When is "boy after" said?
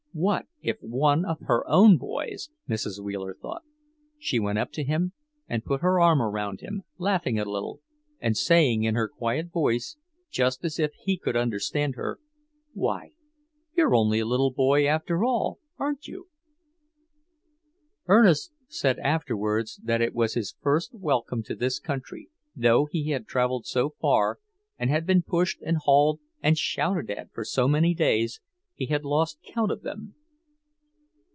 14.51-15.23